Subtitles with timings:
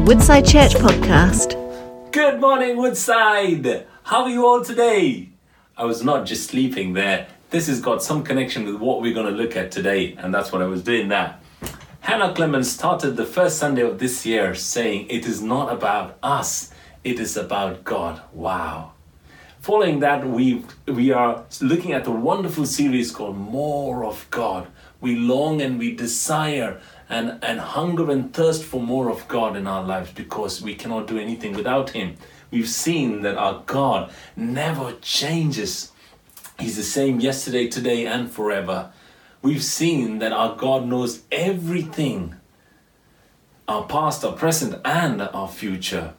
[0.00, 1.52] to Woodside Church Podcast.
[2.10, 3.86] Good morning, Woodside!
[4.04, 5.28] How are you all today?
[5.76, 7.28] I was not just sleeping there.
[7.50, 10.52] This has got some connection with what we're going to look at today, and that's
[10.52, 11.36] what I was doing now.
[12.00, 16.72] Hannah Clemens started the first Sunday of this year saying, It is not about us,
[17.04, 18.22] it is about God.
[18.32, 18.92] Wow.
[19.60, 24.68] Following that, we, we are looking at a wonderful series called More of God.
[25.02, 26.80] We long and we desire
[27.10, 31.08] and, and hunger and thirst for more of God in our lives because we cannot
[31.08, 32.16] do anything without Him.
[32.52, 35.90] We've seen that our God never changes.
[36.58, 38.92] He's the same yesterday, today, and forever.
[39.42, 42.36] We've seen that our God knows everything
[43.66, 46.14] our past, our present, and our future.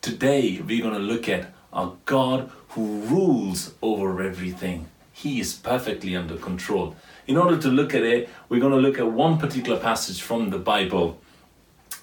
[0.00, 4.88] Today, we're going to look at our God who rules over everything.
[5.12, 6.96] He is perfectly under control.
[7.26, 10.50] In order to look at it, we're going to look at one particular passage from
[10.50, 11.18] the Bible,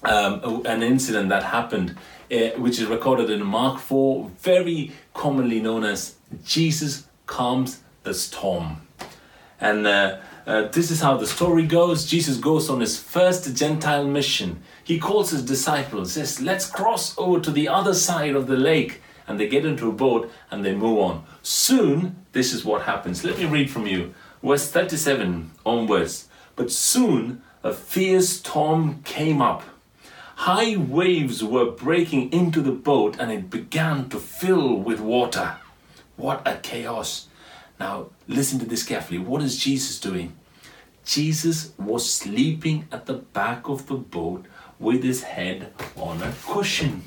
[0.02, 1.96] um, an incident that happened,
[2.30, 8.86] uh, which is recorded in Mark 4, very commonly known as Jesus calms the storm.
[9.60, 12.04] And uh, uh, this is how the story goes.
[12.04, 14.62] Jesus goes on his first Gentile mission.
[14.82, 19.00] He calls his disciples, says, Let's cross over to the other side of the lake.
[19.26, 21.24] And they get into a boat and they move on.
[21.42, 23.24] Soon, this is what happens.
[23.24, 24.12] Let me read from you
[24.44, 26.28] verse 37 onwards.
[26.54, 29.62] But soon a fierce storm came up.
[30.36, 35.56] High waves were breaking into the boat and it began to fill with water.
[36.16, 37.28] What a chaos!
[37.80, 39.18] Now, listen to this carefully.
[39.18, 40.36] What is Jesus doing?
[41.04, 44.46] Jesus was sleeping at the back of the boat
[44.78, 47.04] with his head on a cushion.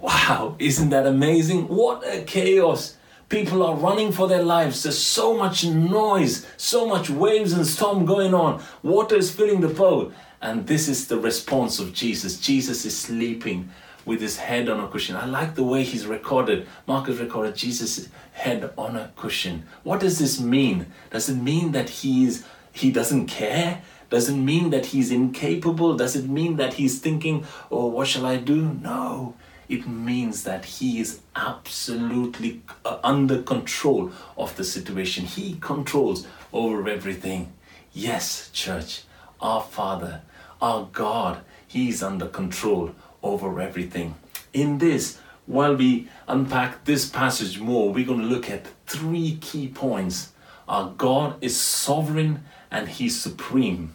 [0.00, 1.68] Wow, isn't that amazing?
[1.68, 2.96] What a chaos!
[3.28, 4.82] People are running for their lives.
[4.82, 8.62] There's so much noise, so much waves and storm going on.
[8.82, 10.12] Water is filling the boat.
[10.40, 12.40] And this is the response of Jesus.
[12.40, 13.70] Jesus is sleeping
[14.06, 15.16] with his head on a cushion.
[15.16, 16.66] I like the way he's recorded.
[16.86, 19.64] Mark has recorded Jesus' head on a cushion.
[19.82, 20.86] What does this mean?
[21.10, 23.82] Does it mean that he's he doesn't care?
[24.08, 25.94] Does it mean that he's incapable?
[25.94, 28.78] Does it mean that he's thinking, oh, what shall I do?
[28.82, 29.36] No
[29.70, 35.24] it means that he is absolutely uh, under control of the situation.
[35.24, 37.52] He controls over everything.
[37.92, 39.04] Yes, church,
[39.40, 40.22] our Father,
[40.60, 44.16] our God, He is under control over everything.
[44.52, 49.68] In this, while we unpack this passage more, we're going to look at three key
[49.68, 50.32] points.
[50.68, 53.94] Our God is sovereign and He's supreme.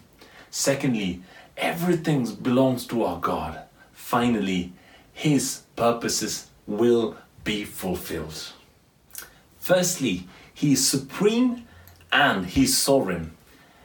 [0.50, 1.22] Secondly,
[1.58, 3.59] everything belongs to our God.
[3.91, 4.74] Finally,
[5.16, 7.16] his purposes will
[7.46, 8.52] be fulfilled.
[9.58, 11.66] Firstly, He is supreme
[12.12, 13.31] and He's sovereign.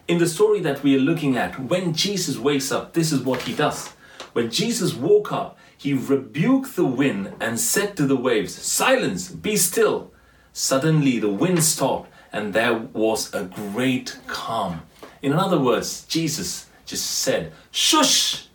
[0.09, 3.43] In the story that we are looking at, when Jesus wakes up, this is what
[3.43, 3.89] He does.
[4.33, 9.57] When Jesus woke up, He rebuked the wind and said to the waves, Silence, be
[9.57, 10.11] still.
[10.53, 14.83] Suddenly the wind stopped and there was a great calm.
[15.23, 18.49] In other words, Jesus just said, Shush!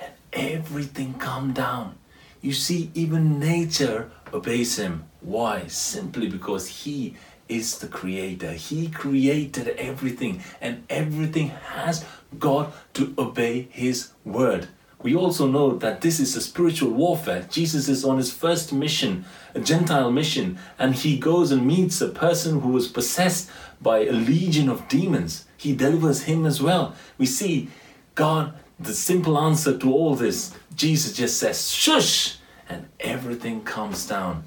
[0.00, 1.98] And everything calmed down.
[2.42, 5.04] You see, even nature obeys him.
[5.20, 5.68] Why?
[5.68, 7.14] Simply because he
[7.48, 8.52] is the creator.
[8.52, 12.04] He created everything, and everything has
[12.40, 14.68] got to obey his word.
[15.02, 17.46] We also know that this is a spiritual warfare.
[17.48, 22.08] Jesus is on his first mission, a Gentile mission, and he goes and meets a
[22.08, 23.50] person who was possessed
[23.80, 25.44] by a legion of demons.
[25.56, 26.94] He delivers him as well.
[27.18, 27.68] We see
[28.14, 28.54] God
[28.84, 32.36] the simple answer to all this, Jesus just says, shush,
[32.68, 34.44] and everything comes down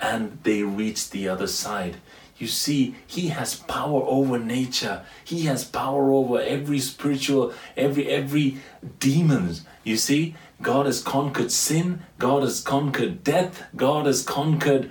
[0.00, 1.96] and they reach the other side.
[2.38, 5.04] You see, he has power over nature.
[5.24, 8.58] He has power over every spiritual, every every
[8.98, 9.64] demons.
[9.84, 12.02] You see, God has conquered sin.
[12.18, 13.64] God has conquered death.
[13.74, 14.90] God has conquered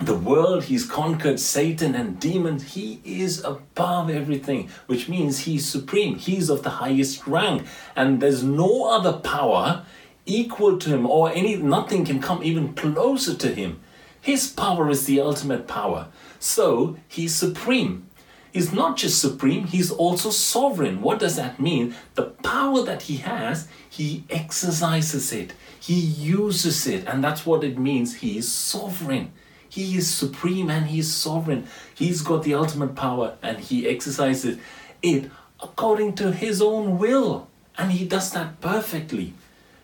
[0.00, 2.74] the world, he's conquered Satan and demons.
[2.74, 6.16] He is above everything, which means he's supreme.
[6.16, 7.66] He's of the highest rank.
[7.94, 9.84] And there's no other power
[10.26, 13.80] equal to him or any nothing can come even closer to him.
[14.20, 16.08] His power is the ultimate power.
[16.40, 18.08] So he's supreme.
[18.52, 21.02] He's not just supreme, he's also sovereign.
[21.02, 21.94] What does that mean?
[22.14, 27.78] The power that he has, he exercises it, he uses it, and that's what it
[27.78, 28.16] means.
[28.16, 29.32] He is sovereign.
[29.76, 31.68] He is supreme and he is sovereign.
[31.94, 34.56] He's got the ultimate power and he exercises
[35.02, 35.30] it
[35.62, 37.48] according to his own will.
[37.76, 39.34] And he does that perfectly.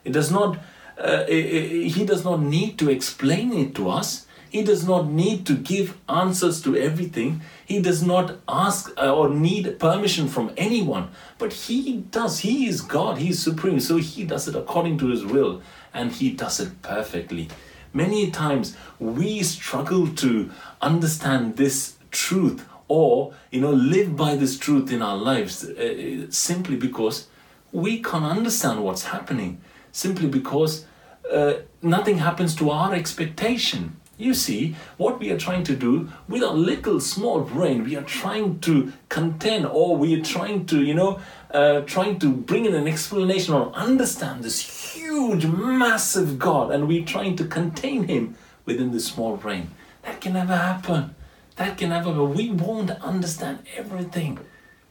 [0.03, 0.59] It does not,
[0.97, 4.27] uh, he does not need to explain it to us.
[4.49, 7.43] He does not need to give answers to everything.
[7.67, 11.11] He does not ask uh, or need permission from anyone.
[11.37, 12.39] But He does.
[12.39, 13.19] He is God.
[13.19, 13.79] He is supreme.
[13.79, 15.61] So He does it according to His will
[15.93, 17.51] and He does it perfectly.
[17.93, 20.51] Many times we struggle to
[20.81, 26.77] understand this truth or you know live by this truth in our lives uh, simply
[26.77, 27.27] because
[27.73, 29.61] we can't understand what's happening
[29.93, 30.85] simply because
[31.33, 36.43] uh, nothing happens to our expectation you see, what we are trying to do with
[36.43, 40.95] our little small brain, we are trying to contain or we are trying to, you
[40.95, 41.21] know,
[41.51, 47.05] uh, trying to bring in an explanation or understand this huge, massive God, and we're
[47.05, 49.71] trying to contain Him within this small brain.
[50.03, 51.15] That can never happen.
[51.57, 52.35] That can never happen.
[52.35, 54.39] We won't understand everything.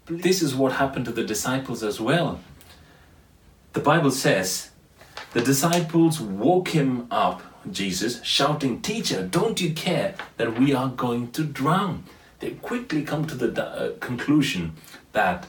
[0.05, 2.39] This is what happened to the disciples as well.
[3.73, 4.71] The Bible says
[5.33, 11.31] the disciples woke him up Jesus, shouting, Teacher, don't you care that we are going
[11.31, 12.05] to drown?
[12.39, 14.73] They quickly come to the uh, conclusion
[15.13, 15.47] that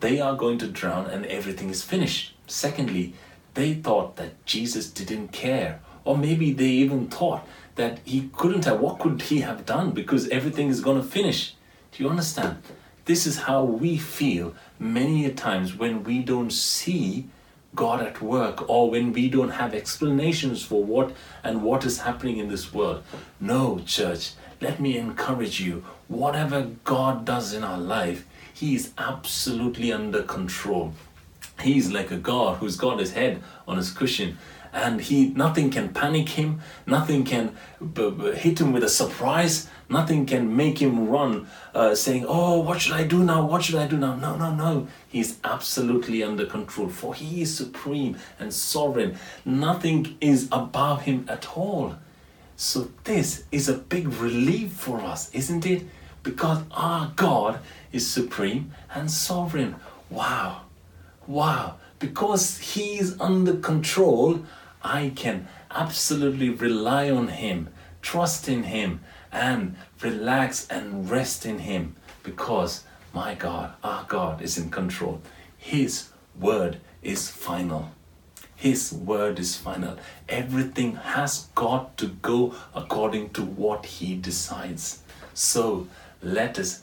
[0.00, 2.34] they are going to drown and everything is finished.
[2.46, 3.14] Secondly,
[3.54, 8.78] they thought that Jesus didn't care, or maybe they even thought that he couldn't have.
[8.78, 9.90] What could he have done?
[9.90, 11.54] Because everything is going to finish.
[11.90, 12.62] Do you understand?
[13.06, 17.28] This is how we feel many times when we don't see
[17.74, 21.12] God at work or when we don't have explanations for what
[21.44, 23.02] and what is happening in this world.
[23.40, 25.84] No, church, let me encourage you.
[26.08, 30.94] Whatever God does in our life, He is absolutely under control.
[31.60, 34.38] He's like a God who's got his head on his cushion
[34.72, 39.68] and he nothing can panic him nothing can b- b- hit him with a surprise
[39.88, 43.46] nothing can make him run uh, saying oh what should i do now?
[43.46, 44.14] What should i do now?
[44.14, 44.88] No no no.
[45.08, 49.16] He's absolutely under control for he is supreme and sovereign.
[49.44, 51.96] Nothing is above him at all.
[52.56, 55.84] So this is a big relief for us isn't it?
[56.22, 57.60] Because our god
[57.92, 59.76] is supreme and sovereign.
[60.10, 60.62] Wow.
[61.26, 61.76] Wow.
[61.98, 64.40] Because he is under control
[64.82, 67.68] I can absolutely rely on Him,
[68.02, 69.00] trust in Him,
[69.32, 75.20] and relax and rest in Him because my God, our God, is in control.
[75.56, 77.90] His word is final.
[78.54, 79.96] His word is final.
[80.28, 85.02] Everything has got to go according to what He decides.
[85.32, 85.86] So
[86.22, 86.82] let us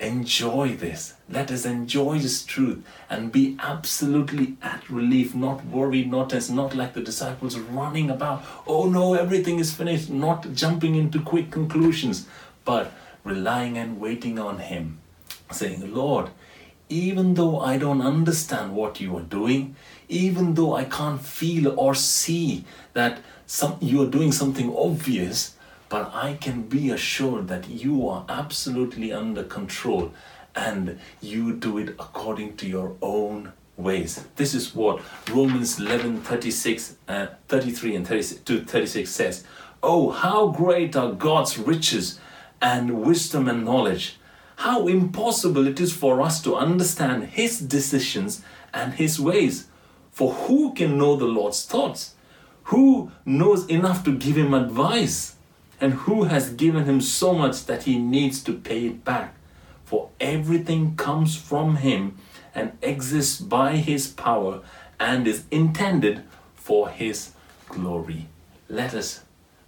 [0.00, 1.14] enjoy this.
[1.28, 6.74] Let us enjoy this truth and be absolutely at relief, not worried, not as not
[6.74, 12.26] like the disciples running about, oh no, everything is finished, not jumping into quick conclusions,
[12.64, 12.92] but
[13.24, 14.98] relying and waiting on Him,
[15.50, 16.30] saying, Lord,
[16.88, 19.76] even though I don't understand what you are doing,
[20.08, 22.64] even though I can't feel or see
[22.94, 25.54] that some, you are doing something obvious,
[25.88, 30.12] but I can be assured that you are absolutely under control
[30.54, 34.24] and you do it according to your own ways.
[34.36, 35.00] This is what
[35.30, 39.44] Romans 11 36, uh, 33 and 36, to 36 says.
[39.82, 42.18] Oh, how great are God's riches
[42.60, 44.18] and wisdom and knowledge!
[44.56, 48.42] How impossible it is for us to understand His decisions
[48.74, 49.68] and His ways.
[50.10, 52.16] For who can know the Lord's thoughts?
[52.64, 55.36] Who knows enough to give Him advice?
[55.80, 59.34] And who has given him so much that he needs to pay it back.
[59.84, 62.18] For everything comes from him
[62.54, 64.60] and exists by his power
[64.98, 66.24] and is intended
[66.54, 67.32] for his
[67.68, 68.28] glory.
[68.68, 69.24] Let us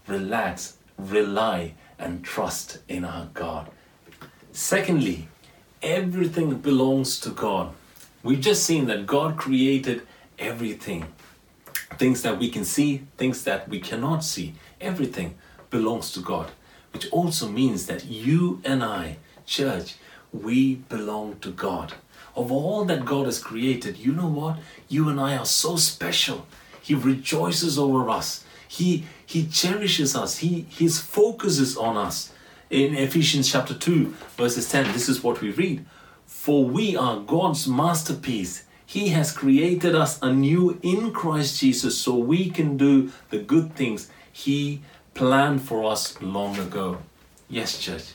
[0.06, 3.70] relax, rely, and trust in our God.
[4.52, 5.28] Secondly,
[5.82, 7.72] everything belongs to God.
[8.22, 10.02] We've just seen that God created
[10.38, 11.06] everything
[11.96, 15.36] things that we can see, things that we cannot see, everything
[15.70, 16.50] belongs to God,
[16.92, 19.96] which also means that you and I, church,
[20.32, 21.94] we belong to God.
[22.36, 24.58] Of all that God has created, you know what?
[24.88, 26.46] You and I are so special.
[26.80, 28.44] He rejoices over us.
[28.68, 30.38] He he cherishes us.
[30.38, 32.32] He his focuses on us.
[32.70, 35.84] In Ephesians chapter 2, verses 10, this is what we read.
[36.24, 38.64] For we are God's masterpiece.
[38.86, 44.08] He has created us anew in Christ Jesus so we can do the good things
[44.32, 44.82] He
[45.20, 46.96] planned for us long ago.
[47.46, 48.14] Yes, church,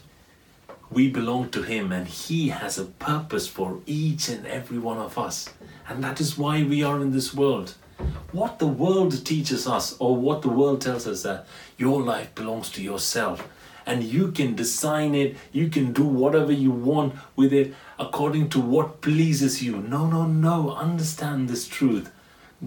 [0.90, 5.16] we belong to Him and He has a purpose for each and every one of
[5.16, 5.54] us.
[5.88, 7.76] And that is why we are in this world.
[8.32, 11.46] What the world teaches us, or what the world tells us, that
[11.78, 13.48] your life belongs to yourself
[13.86, 18.60] and you can design it, you can do whatever you want with it according to
[18.60, 19.78] what pleases you.
[19.78, 20.72] No, no, no.
[20.72, 22.12] Understand this truth.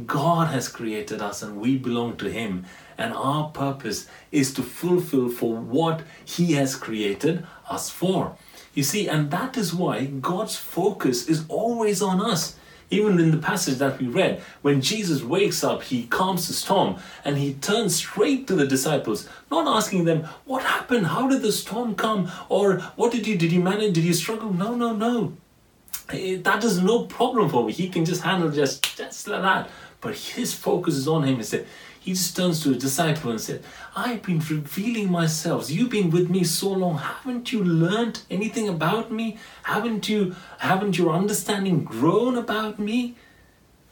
[0.07, 2.67] God has created us and we belong to Him
[2.99, 8.37] and our purpose is to fulfill for what He has created us for.
[8.75, 12.57] You see, and that is why God's focus is always on us.
[12.91, 16.97] Even in the passage that we read, when Jesus wakes up, he calms the storm
[17.23, 21.09] and he turns straight to the disciples, not asking them, What happened?
[21.09, 22.31] How did the storm come?
[22.49, 23.93] Or what did you did you manage?
[23.93, 24.55] Did you struggle?
[24.55, 25.35] No, no, no.
[26.11, 27.73] Eh, that is no problem for me.
[27.73, 29.69] He can just handle just, just like that.
[30.01, 31.37] But his focus is on him.
[31.37, 31.67] He said,
[32.01, 33.63] he just turns to a disciple and said,
[33.95, 35.71] I've been revealing myself.
[35.71, 36.99] You've been with me so long.
[36.99, 39.39] Haven't you learned anything about me?
[39.65, 43.17] Haven't you haven't your understanding grown about me?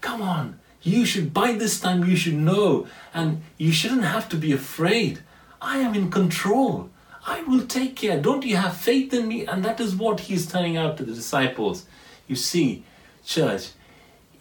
[0.01, 0.61] Come on.
[0.83, 5.21] You should by this time you should know and you shouldn't have to be afraid.
[5.61, 6.91] I am in control.
[7.27, 8.21] I will take care.
[8.21, 9.47] Don't you have faith in me?
[9.47, 11.87] And that is what he's turning out to the disciples.
[12.29, 12.85] You see,
[13.25, 13.71] church,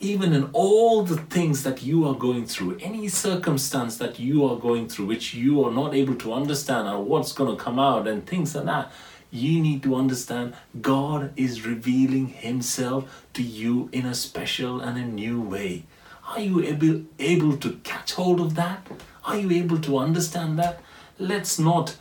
[0.05, 4.55] even in all the things that you are going through, any circumstance that you are
[4.55, 8.07] going through, which you are not able to understand or what's going to come out
[8.07, 8.91] and things like that,
[9.31, 15.05] you need to understand God is revealing Himself to you in a special and a
[15.05, 15.85] new way.
[16.27, 18.87] Are you able, able to catch hold of that?
[19.25, 20.81] Are you able to understand that?
[21.17, 21.97] Let's not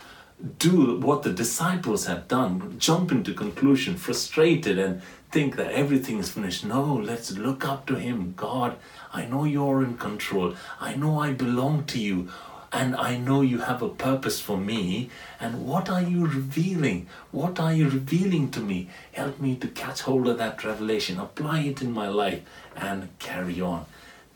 [0.59, 5.00] do what the disciples had done, jump into conclusion, frustrated and
[5.31, 6.64] think that everything is finished.
[6.64, 8.35] No, let's look up to Him.
[8.37, 8.76] God,
[9.12, 10.55] I know you're in control.
[10.81, 12.29] I know I belong to you.
[12.73, 15.09] And I know you have a purpose for me.
[15.38, 17.07] And what are you revealing?
[17.31, 18.88] What are you revealing to me?
[19.12, 22.43] Help me to catch hold of that revelation, apply it in my life,
[22.75, 23.87] and carry on.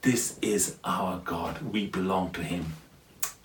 [0.03, 1.63] This is our God.
[1.73, 2.75] We belong to Him.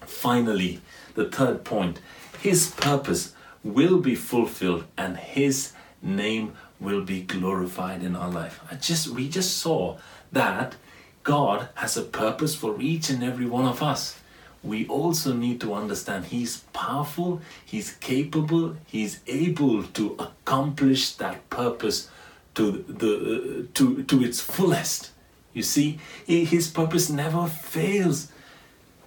[0.02, 0.82] Finally,
[1.16, 2.00] the third point
[2.44, 3.32] His purpose
[3.64, 5.72] will be fulfilled and His
[6.02, 8.60] name will be glorified in our life.
[8.70, 9.98] I just we just saw
[10.34, 10.76] that
[11.24, 14.20] God has a purpose for each and every one of us.
[14.62, 22.10] We also need to understand He's powerful, He's capable, He's able to accomplish that purpose
[22.56, 25.12] to the uh, to to its fullest.
[25.54, 25.98] You see,
[26.28, 28.34] His purpose never fails.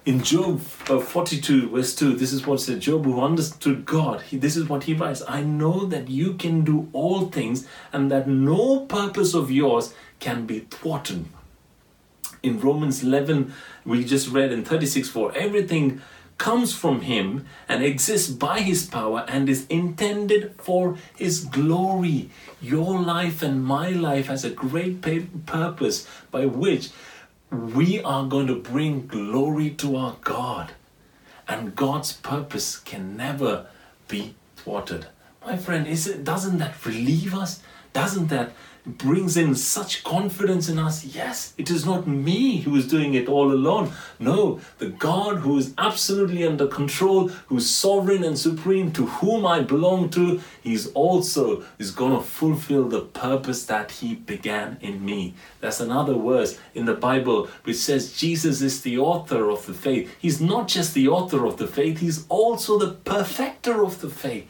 [0.07, 4.37] In Job uh, 42, verse 2, this is what said Job, who understood God, he,
[4.37, 8.25] this is what he writes I know that you can do all things and that
[8.25, 11.25] no purpose of yours can be thwarted.
[12.41, 16.01] In Romans 11, we just read in 36 4, everything
[16.37, 22.29] comes from him and exists by his power and is intended for his glory.
[22.61, 25.01] Your life and my life has a great
[25.45, 26.91] purpose by which
[27.51, 30.73] we are going to bring glory to our God.
[31.47, 33.67] And God's purpose can never
[34.07, 35.07] be thwarted.
[35.45, 37.61] My friend, is it, doesn't that relieve us?
[37.93, 38.51] Doesn't that
[38.87, 41.03] brings in such confidence in us.
[41.03, 43.91] Yes, it is not me who is doing it all alone.
[44.19, 49.61] No, the God who is absolutely under control, who's sovereign and supreme, to whom I
[49.61, 55.33] belong to, he's also is going to fulfill the purpose that he began in me.
[55.59, 60.15] That's another verse in the Bible which says Jesus is the author of the faith.
[60.19, 64.49] He's not just the author of the faith, he's also the perfecter of the faith.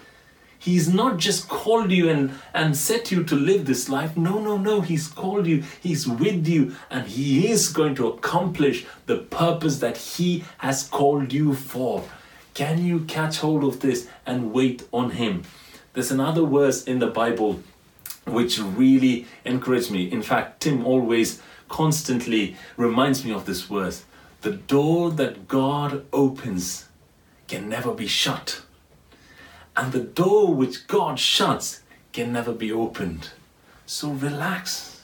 [0.68, 4.18] He's not just called you and, and set you to live this life.
[4.18, 4.82] No, no, no.
[4.82, 9.96] He's called you, He's with you, and He is going to accomplish the purpose that
[9.96, 12.04] He has called you for.
[12.54, 15.44] Can you catch hold of this and wait on Him?
[15.94, 17.64] There's another verse in the Bible
[18.26, 20.12] which really encouraged me.
[20.12, 24.04] In fact, Tim always constantly reminds me of this verse.
[24.42, 26.90] The door that God opens
[27.48, 28.64] can never be shut
[29.78, 33.30] and the door which God shuts can never be opened.
[33.86, 35.04] So relax.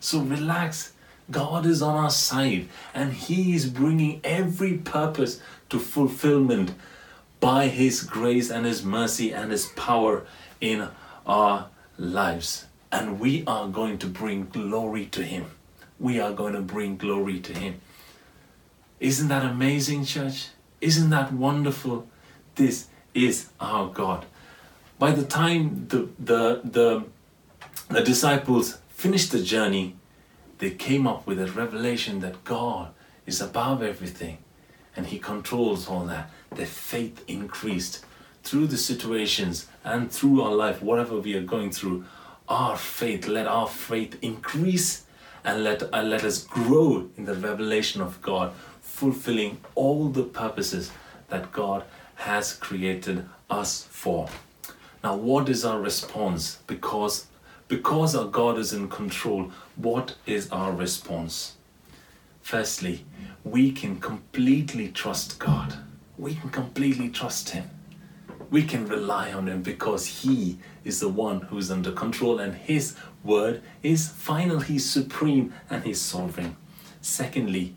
[0.00, 0.94] So relax.
[1.30, 6.74] God is on our side and He is bringing every purpose to fulfillment
[7.40, 10.24] by His grace and His mercy and His power
[10.60, 10.88] in
[11.26, 11.68] our
[11.98, 12.64] lives.
[12.90, 15.50] And we are going to bring glory to Him.
[16.00, 17.80] We are going to bring glory to Him.
[18.98, 20.48] Isn't that amazing, church?
[20.80, 22.08] Isn't that wonderful?
[22.54, 24.26] This is our God.
[24.98, 27.04] By the time the, the, the,
[27.88, 29.96] the disciples finished the journey,
[30.58, 32.92] they came up with a revelation that God
[33.26, 34.38] is above everything
[34.94, 36.30] and He controls all that.
[36.54, 38.04] Their faith increased
[38.42, 42.04] through the situations and through our life, whatever we are going through.
[42.48, 45.04] Our faith, let our faith increase
[45.44, 50.90] and let, uh, let us grow in the revelation of God, fulfilling all the purposes
[51.28, 51.84] that God
[52.26, 54.28] has created us for.
[55.04, 56.58] Now, what is our response?
[56.66, 57.26] Because,
[57.68, 61.54] because our God is in control, what is our response?
[62.42, 63.04] Firstly,
[63.44, 65.78] we can completely trust God.
[66.18, 67.70] We can completely trust Him.
[68.50, 72.96] We can rely on Him because He is the one who's under control and His
[73.22, 76.56] word is final, He's supreme and He's sovereign.
[77.00, 77.76] Secondly,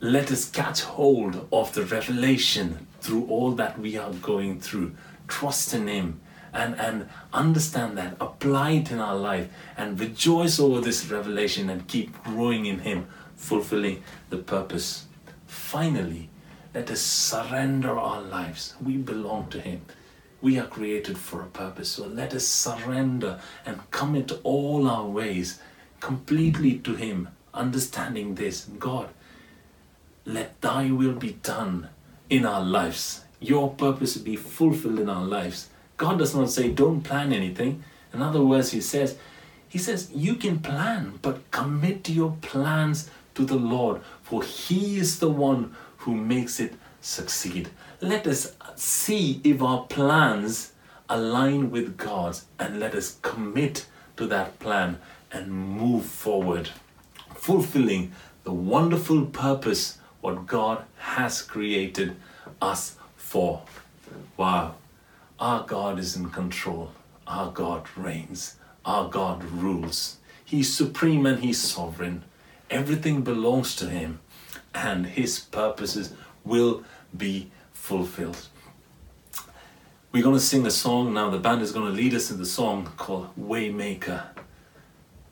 [0.00, 4.92] let us catch hold of the revelation through all that we are going through.
[5.28, 6.20] Trust in Him
[6.52, 11.86] and, and understand that, apply it in our life, and rejoice over this revelation and
[11.86, 15.06] keep growing in Him, fulfilling the purpose.
[15.46, 16.28] Finally,
[16.74, 18.74] let us surrender our lives.
[18.82, 19.82] We belong to Him.
[20.40, 21.90] We are created for a purpose.
[21.92, 25.60] So let us surrender and commit all our ways
[26.00, 29.10] completely to Him, understanding this God,
[30.24, 31.88] let Thy will be done
[32.28, 33.24] in our lives.
[33.40, 35.68] Your purpose to be fulfilled in our lives.
[35.96, 37.82] God does not say, don't plan anything.
[38.12, 39.16] In other words, He says,
[39.68, 45.18] He says, you can plan, but commit your plans to the Lord, for He is
[45.18, 47.70] the one who makes it succeed.
[48.00, 50.72] Let us see if our plans
[51.08, 54.98] align with God's and let us commit to that plan
[55.30, 56.70] and move forward,
[57.34, 58.12] fulfilling
[58.44, 62.16] the wonderful purpose what God has created
[62.60, 63.62] us for.
[64.36, 64.74] Wow.
[65.38, 66.90] Our God is in control.
[67.28, 68.56] Our God reigns.
[68.84, 70.16] Our God rules.
[70.44, 72.24] He's supreme and He's sovereign.
[72.70, 74.18] Everything belongs to Him,
[74.74, 76.12] and His purposes
[76.44, 76.82] will
[77.16, 78.48] be fulfilled.
[80.10, 81.30] We're going to sing a song now.
[81.30, 84.24] The band is going to lead us in the song called Waymaker.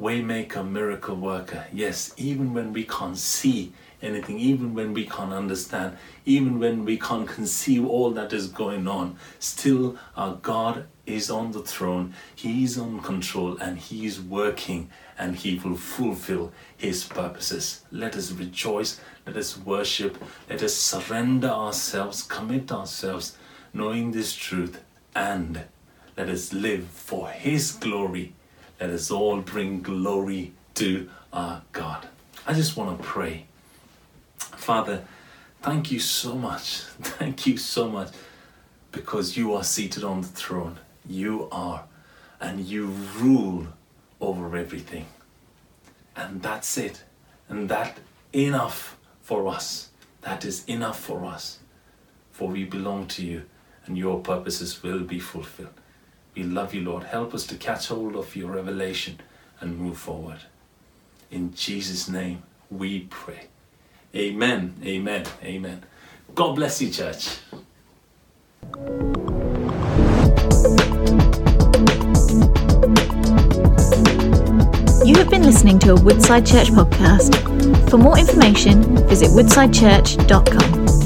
[0.01, 1.67] Waymaker, miracle worker.
[1.73, 3.73] Yes, even when we can't see
[4.05, 8.87] anything, even when we can't understand, even when we can't conceive all that is going
[8.87, 14.21] on, still our God is on the throne, He is on control, and He is
[14.21, 17.85] working, and He will fulfill His purposes.
[17.91, 23.37] Let us rejoice, let us worship, let us surrender ourselves, commit ourselves,
[23.73, 24.83] knowing this truth,
[25.15, 25.65] and
[26.17, 28.35] let us live for His glory.
[28.81, 32.09] Let us all bring glory to our God.
[32.47, 33.47] I just want to pray.
[34.57, 35.05] Father,
[35.63, 36.81] thank you so much.
[37.01, 38.09] Thank you so much
[38.93, 40.79] because you are seated on the throne.
[41.07, 41.85] You are,
[42.41, 42.87] and you
[43.19, 43.67] rule
[44.21, 45.07] over everything.
[46.17, 47.03] And that's it.
[47.49, 47.99] And that
[48.33, 49.91] enough for us.
[50.23, 51.59] That is enough for us.
[52.31, 53.43] For we belong to you,
[53.87, 55.81] and your purposes will be fulfilled.
[56.35, 57.05] We love you, Lord.
[57.05, 59.21] Help us to catch hold of your revelation
[59.61, 60.41] and move forward.
[61.31, 63.49] In Jesus' name we pray.
[64.15, 64.75] Amen.
[64.85, 65.25] Amen.
[65.43, 65.83] Amen.
[66.35, 67.39] God bless you, church.
[75.05, 77.91] You have been listening to a Woodside Church podcast.
[77.91, 81.04] For more information, visit woodsidechurch.com.